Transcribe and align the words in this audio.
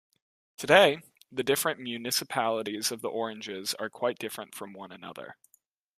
Today, 0.57 1.03
the 1.31 1.43
different 1.43 1.79
municipalities 1.79 2.91
of 2.91 3.01
the 3.01 3.07
Oranges 3.07 3.75
are 3.75 3.87
quite 3.91 4.17
different 4.17 4.55
from 4.55 4.73
one 4.73 4.91
another. 4.91 5.37